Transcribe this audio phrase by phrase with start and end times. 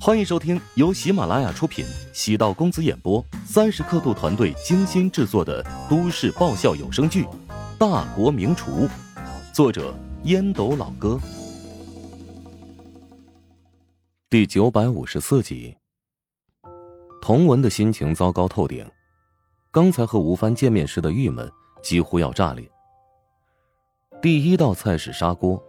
[0.00, 7.24] 欢迎收听由喜马拉雅出品、喜道公子演播、三十刻度团队精心制作的都市爆笑有声剧
[7.78, 8.86] 《大国名厨》，
[9.52, 9.94] 作者
[10.24, 11.18] 烟斗老哥，
[14.28, 15.74] 第九百五十四集。
[17.22, 18.86] 童文的心情糟糕透顶，
[19.70, 21.50] 刚才和吴帆见面时的郁闷
[21.82, 22.68] 几乎要炸裂。
[24.20, 25.62] 第一道菜是砂锅，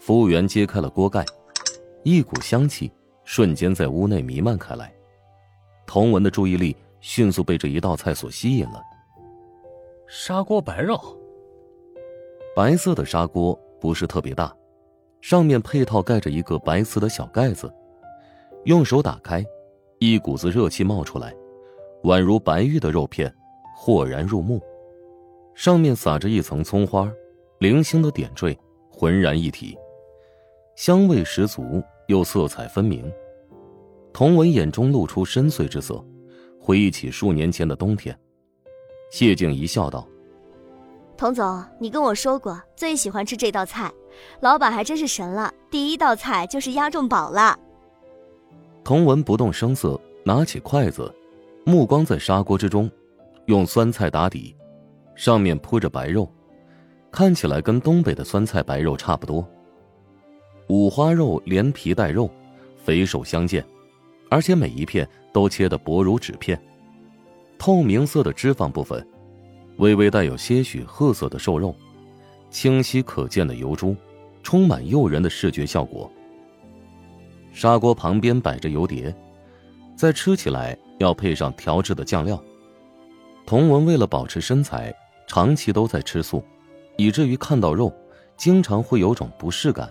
[0.00, 1.24] 服务员揭开了锅盖，
[2.02, 2.90] 一股香气。
[3.30, 4.90] 瞬间在屋内弥漫开来，
[5.86, 8.82] 童文的注意力迅速被这一道菜所吸引了。
[10.06, 10.98] 砂锅白肉，
[12.56, 14.50] 白色的砂锅不是特别大，
[15.20, 17.70] 上面配套盖着一个白瓷的小盖子，
[18.64, 19.44] 用手打开，
[19.98, 21.30] 一股子热气冒出来，
[22.04, 23.30] 宛如白玉的肉片，
[23.76, 24.58] 豁然入目。
[25.54, 27.12] 上面撒着一层葱花，
[27.58, 28.58] 零星的点缀，
[28.90, 29.76] 浑然一体，
[30.76, 31.62] 香味十足。
[32.08, 33.12] 又色彩分明，
[34.14, 36.02] 童文眼中露出深邃之色，
[36.58, 38.18] 回忆起数年前的冬天。
[39.10, 40.08] 谢静怡笑道
[41.18, 43.92] ：“童总，你跟我说过最喜欢吃这道菜，
[44.40, 47.58] 老板还真是神了，第一道菜就是押中宝了。”
[48.82, 51.14] 童文不动声色，拿起筷子，
[51.66, 52.90] 目光在砂锅之中，
[53.44, 54.56] 用酸菜打底，
[55.14, 56.26] 上面铺着白肉，
[57.10, 59.46] 看起来跟东北的酸菜白肉差不多。
[60.68, 62.30] 五花肉连皮带肉，
[62.76, 63.64] 肥瘦相间，
[64.28, 66.60] 而且每一片都切得薄如纸片。
[67.58, 69.06] 透明色的脂肪部分，
[69.78, 71.74] 微微带有些许褐色的瘦肉，
[72.50, 73.96] 清晰可见的油珠，
[74.42, 76.10] 充满诱人的视觉效果。
[77.50, 79.14] 砂锅旁边摆着油碟，
[79.96, 82.40] 在吃起来要配上调制的酱料。
[83.46, 84.94] 童文为了保持身材，
[85.26, 86.44] 长期都在吃素，
[86.98, 87.90] 以至于看到肉，
[88.36, 89.90] 经常会有种不适感。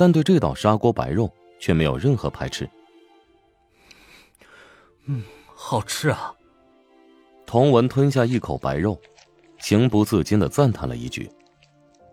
[0.00, 2.66] 但对这道砂锅白肉却没有任何排斥。
[5.04, 5.22] 嗯，
[5.54, 6.34] 好吃啊！
[7.44, 8.98] 童文吞下一口白肉，
[9.58, 11.30] 情不自禁的赞叹了一句。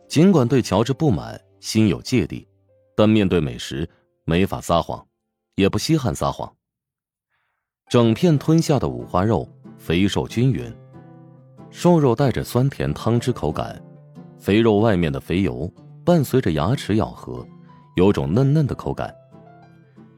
[0.09, 2.45] 尽管对乔治不满，心有芥蒂，
[2.93, 3.89] 但面对美食
[4.25, 5.07] 没法撒谎，
[5.55, 6.53] 也不稀罕撒谎。
[7.89, 9.47] 整片吞下的五花肉
[9.77, 10.75] 肥瘦均匀，
[11.71, 13.81] 瘦肉带着酸甜汤汁口感，
[14.37, 15.73] 肥肉外面的肥油
[16.03, 17.47] 伴随着牙齿咬合。
[17.97, 19.11] 有种嫩嫩的口感，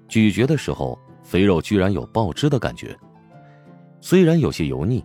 [0.10, 2.94] 咀嚼的时候，肥肉居然有爆汁的感觉，
[4.02, 5.02] 虽然有些油腻，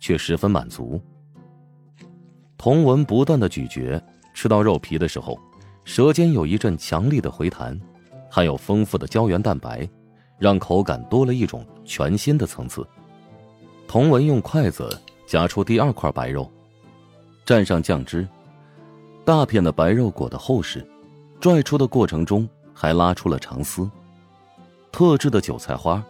[0.00, 1.00] 却十分满足。
[2.58, 4.02] 童文不断的咀嚼，
[4.34, 5.38] 吃到肉皮的时候，
[5.84, 7.80] 舌尖有一阵强力的回弹，
[8.28, 9.88] 含有丰富的胶原蛋白，
[10.36, 12.84] 让口感多了一种全新的层次。
[13.86, 16.50] 童文用筷子夹出第二块白肉，
[17.46, 18.26] 蘸上酱汁，
[19.24, 20.84] 大片的白肉裹得厚实。
[21.40, 23.88] 拽出的过程中还拉出了长丝，
[24.90, 26.02] 特制的韭菜花、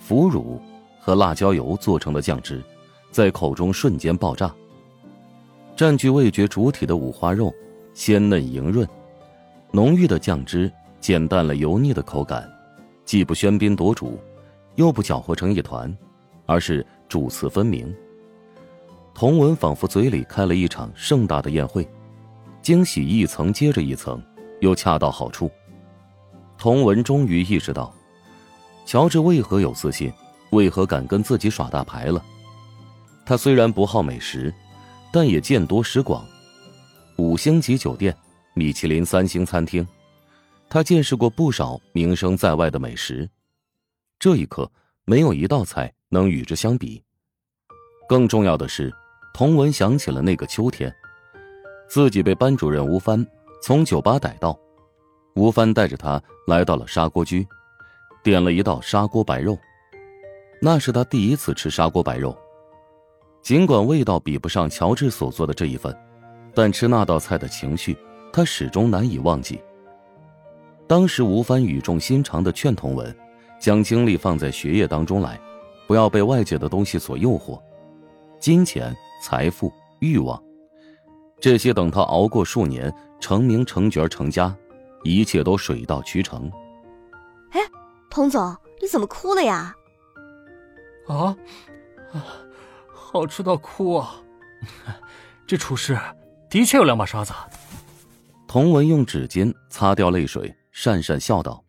[0.00, 0.60] 腐乳
[1.00, 2.62] 和辣椒油做成的酱汁，
[3.10, 4.52] 在口中瞬间爆炸。
[5.76, 7.52] 占据味觉主体的五花肉
[7.94, 8.86] 鲜嫩莹润，
[9.70, 12.50] 浓郁的酱汁减淡了油腻的口感，
[13.04, 14.18] 既不喧宾夺主，
[14.74, 15.94] 又不搅和成一团，
[16.46, 17.94] 而是主次分明。
[19.14, 21.86] 童文仿佛嘴里开了一场盛大的宴会，
[22.62, 24.22] 惊喜一层接着一层。
[24.62, 25.50] 又恰到好处，
[26.56, 27.92] 童文终于意识到，
[28.86, 30.10] 乔治为何有自信，
[30.50, 32.24] 为何敢跟自己耍大牌了。
[33.26, 34.54] 他虽然不好美食，
[35.12, 36.24] 但也见多识广，
[37.16, 38.16] 五星级酒店、
[38.54, 39.84] 米其林三星餐厅，
[40.70, 43.28] 他见识过不少名声在外的美食。
[44.20, 44.70] 这一刻，
[45.04, 47.02] 没有一道菜能与之相比。
[48.08, 48.92] 更重要的是，
[49.34, 50.94] 童文想起了那个秋天，
[51.88, 53.26] 自己被班主任吴帆。
[53.62, 54.58] 从酒吧逮到，
[55.36, 57.46] 吴帆带着他来到了砂锅居，
[58.20, 59.56] 点了一道砂锅白肉。
[60.60, 62.36] 那是他第一次吃砂锅白肉，
[63.40, 65.96] 尽管味道比不上乔治所做的这一份，
[66.52, 67.96] 但吃那道菜的情绪，
[68.32, 69.62] 他始终难以忘记。
[70.88, 73.16] 当时吴帆语重心长的劝童文，
[73.60, 75.40] 将精力放在学业当中来，
[75.86, 77.62] 不要被外界的东西所诱惑，
[78.40, 78.92] 金钱、
[79.22, 80.42] 财富、欲望。
[81.42, 84.54] 这些等他熬过数年，成名成角成家，
[85.02, 86.48] 一切都水到渠成。
[87.50, 87.60] 哎，
[88.08, 89.74] 童总，你怎么哭了呀？
[91.08, 91.36] 啊，
[92.94, 94.22] 好吃到哭啊！
[95.44, 95.98] 这厨师
[96.48, 97.32] 的确有两把刷子。
[98.46, 101.64] 童文用纸巾擦掉泪水，讪讪笑道：“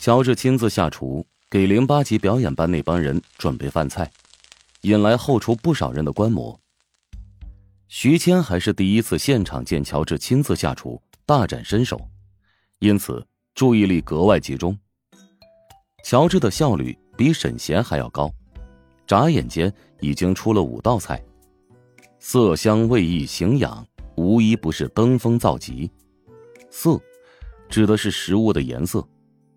[0.00, 4.10] 乔治亲自下厨，给零八级表演班那帮人准备饭菜，
[4.80, 6.58] 引来后厨不少人的观摩。”
[7.88, 12.00] 徐谦还是第一次现场见乔治亲自下厨，大展身手，
[12.80, 13.24] 因此
[13.54, 14.76] 注意力格外集中，
[16.04, 18.28] 乔治的效率比沈贤还要高，
[19.06, 21.22] 眨眼间已经出了五道菜，
[22.18, 23.86] 色香味意形养，
[24.16, 25.88] 无一不是登峰造极。
[26.68, 27.00] 色，
[27.68, 29.06] 指的是食物的颜色，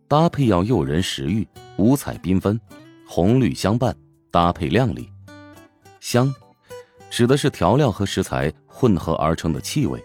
[0.07, 1.47] 搭配要诱人食欲，
[1.77, 2.61] 五彩缤纷，
[3.07, 3.95] 红绿相伴，
[4.29, 5.09] 搭配亮丽。
[5.99, 6.33] 香，
[7.09, 10.01] 指的是调料和食材混合而成的气味，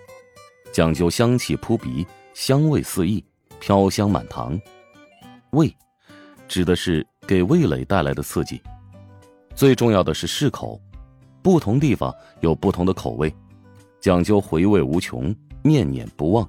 [0.73, 3.25] 讲究香气扑鼻，香味四溢，
[3.61, 4.59] 飘香满堂。
[5.51, 5.75] 味。
[6.47, 8.61] 指的是给味蕾带来的刺激，
[9.55, 10.79] 最重要的是适口，
[11.43, 13.35] 不同地方有不同的口味，
[13.99, 16.49] 讲究回味无穷，念念不忘。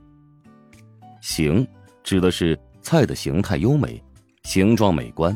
[1.22, 1.66] 形
[2.04, 4.04] 指的是菜的形态优美，
[4.44, 5.36] 形状美观，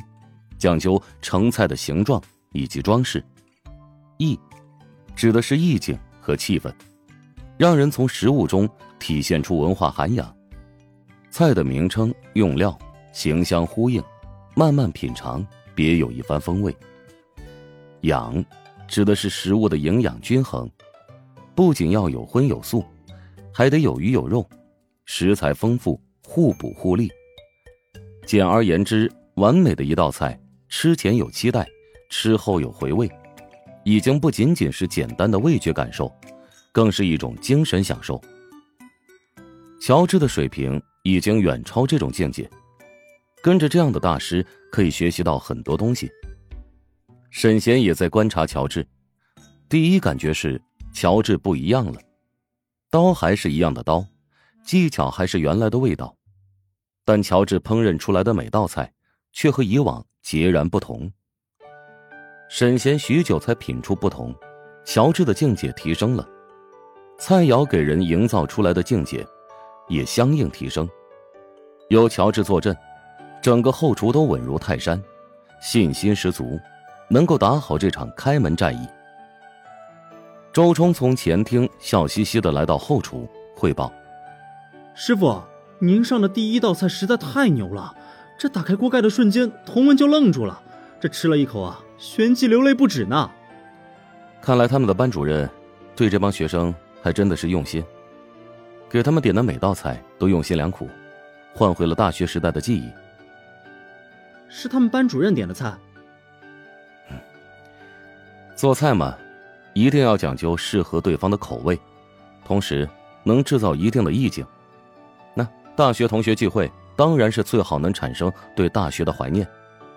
[0.58, 2.22] 讲究成菜的形状
[2.52, 3.24] 以及装饰。
[4.18, 4.38] 意
[5.20, 6.74] 指的是意境和气氛，
[7.58, 8.70] 让人从食物中
[9.00, 10.34] 体现出文化涵养。
[11.30, 12.80] 菜的名称、用料、
[13.12, 14.02] 形相呼应。
[14.56, 15.46] 慢慢品尝，
[15.76, 16.74] 别有一番风味。
[18.04, 18.42] 养，
[18.88, 20.72] 指的是食物的营养均衡，
[21.54, 22.86] 不仅要有荤有素，
[23.54, 24.50] 还得有鱼有肉，
[25.04, 27.12] 食材丰富，互补互利。
[28.26, 30.40] 简而言之，完美的一道菜，
[30.70, 31.68] 吃前有期待，
[32.10, 33.12] 吃后有回味，
[33.84, 36.14] 已经不仅仅是简单的味觉感受，
[36.72, 38.22] 更是一种精神享受。
[39.82, 42.50] 乔治的水平已经远超这种境界。
[43.42, 46.12] 跟着这样的大师，可以学习到很多东西。
[47.30, 48.86] 沈贤也在观察乔治，
[49.70, 50.62] 第一感觉是
[50.94, 52.02] 乔治不一样了，
[52.90, 54.06] 刀还是一样的刀，
[54.66, 56.14] 技巧还是原来的味道，
[57.06, 58.92] 但乔治烹饪出来的每道菜
[59.32, 61.10] 却和以往截然不同。
[62.52, 64.34] 沈贤许久才品出不同，
[64.84, 66.28] 乔治的境界提升了，
[67.20, 69.24] 菜肴给人营造出来的境界
[69.88, 70.90] 也相应提升。
[71.90, 72.76] 有乔治坐镇。
[73.42, 75.02] 整个后厨都稳如泰山，
[75.62, 76.60] 信心十足，
[77.08, 78.86] 能够打好这场开门战役。
[80.52, 83.26] 周冲从前厅笑嘻嘻的来到后厨
[83.56, 83.94] 汇报
[84.94, 85.42] ：“师傅，
[85.80, 87.96] 您上的第一道菜实在太牛了！
[88.38, 90.62] 这打开锅盖的瞬间，童文就愣住了，
[91.00, 93.30] 这吃了一口啊，旋即流泪不止呢。
[94.42, 95.48] 看来他们的班主任
[95.96, 96.74] 对这帮学生
[97.04, 97.84] 还真的是用心，
[98.90, 100.90] 给他们点的每道菜都用心良苦，
[101.54, 102.90] 换回了大学时代的记忆。”
[104.48, 105.74] 是他们班主任点的菜。
[108.56, 109.16] 做菜嘛，
[109.74, 111.80] 一定要讲究适合对方的口味，
[112.46, 112.88] 同时
[113.24, 114.46] 能制造一定的意境。
[115.34, 119.48] 那大学同学聚会，当然是最好能产生对大学的怀念。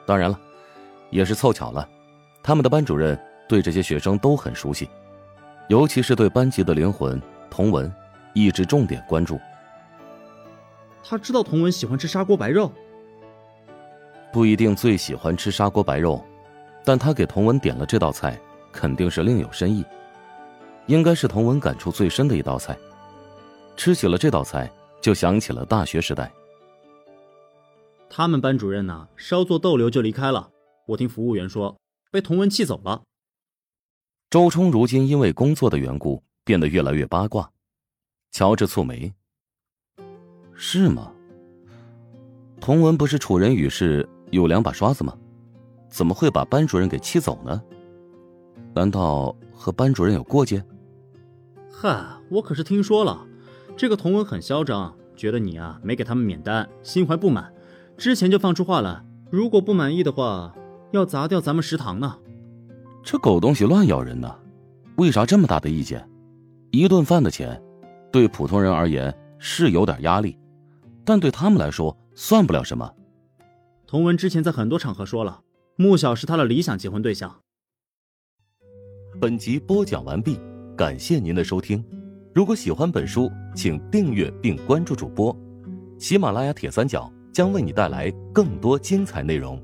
[0.06, 0.38] 当然了，
[1.12, 1.88] 也是凑巧了，
[2.42, 3.16] 他们的班主任
[3.48, 4.88] 对这些学生都很熟悉，
[5.68, 7.92] 尤其是对班级的灵魂童文，
[8.32, 9.38] 一直重点关注。
[11.04, 12.72] 他知道童文喜欢吃砂锅白肉。
[14.32, 16.24] 不一定最喜欢吃砂锅白肉，
[16.84, 18.40] 但他给童文点了这道菜，
[18.72, 19.84] 肯定是另有深意。
[20.86, 22.76] 应该是童文感触最深的一道菜。
[23.76, 24.70] 吃起了这道菜，
[25.02, 26.32] 就想起了大学时代。
[28.08, 30.48] 他们班主任呢，稍作逗留就离开了。
[30.86, 31.78] 我听服务员说，
[32.10, 33.02] 被童文气走了。
[34.30, 37.50] 周冲如今因为工作的缘故，变得越来越八卦。
[38.30, 39.12] 乔治蹙眉
[40.54, 41.12] ：“是吗？
[42.60, 45.14] 童文不是楚人与事？”有两把刷子吗？
[45.90, 47.62] 怎么会把班主任给气走呢？
[48.74, 50.64] 难道和班主任有过节？
[51.70, 53.26] 嗨，我可是听说了，
[53.76, 57.52] 这个童文很嚣张，觉得你啊没给他们免单，心怀不满，
[57.98, 60.54] 之前就放出话来，如果不满意的话，
[60.92, 62.16] 要砸掉咱们食堂呢。
[63.02, 64.32] 这狗东西乱咬人呢，
[64.96, 66.08] 为啥这么大的意见？
[66.70, 67.60] 一顿饭的钱，
[68.12, 70.38] 对普通人而言是有点压力，
[71.04, 72.90] 但对他们来说算不了什么。
[73.86, 75.40] 童文之前在很多场合说了，
[75.76, 77.34] 穆晓是他的理想结婚对象。
[79.20, 80.38] 本集播讲完毕，
[80.76, 81.84] 感谢您的收听。
[82.34, 85.36] 如果喜欢本书，请订阅并关注主播。
[85.98, 89.62] 喜马拉雅铁三角将为你带来更多精彩内容。